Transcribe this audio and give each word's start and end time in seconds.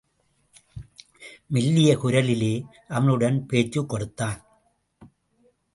மெல்லிய 1.47 1.97
குரலிலே 1.97 2.53
அவனுடன் 2.87 3.45
பேச்சுக் 3.45 3.89
கொடுத்தான். 3.89 4.45